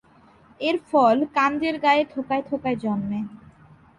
[0.59, 3.19] এর ফল কাণ্ডের গায়ে থোকায় থোকায় জন্মে।